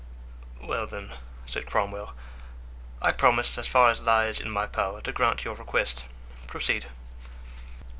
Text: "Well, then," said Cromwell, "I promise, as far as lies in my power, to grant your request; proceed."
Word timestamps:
"Well, 0.63 0.87
then," 0.87 1.11
said 1.45 1.67
Cromwell, 1.67 2.13
"I 3.03 3.11
promise, 3.11 3.59
as 3.59 3.67
far 3.67 3.91
as 3.91 4.01
lies 4.01 4.39
in 4.39 4.49
my 4.49 4.65
power, 4.65 4.99
to 5.01 5.11
grant 5.11 5.45
your 5.45 5.53
request; 5.53 6.05
proceed." 6.47 6.87